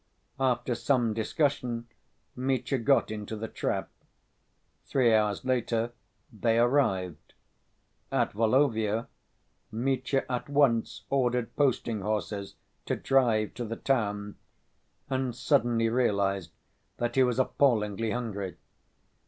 [0.39, 1.87] After some discussion
[2.35, 3.87] Mitya got into the trap.
[4.87, 5.91] Three hours later
[6.33, 7.35] they arrived.
[8.11, 9.09] At Volovya,
[9.71, 12.55] Mitya at once ordered posting‐horses
[12.87, 14.37] to drive to the town,
[15.07, 16.49] and suddenly realized
[16.97, 18.57] that he was appallingly hungry.